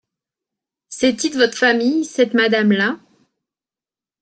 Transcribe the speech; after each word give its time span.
C’est-y 0.89 1.29
de 1.29 1.35
votre 1.37 1.55
famile, 1.55 2.05
cette 2.05 2.33
madame-là? 2.33 2.97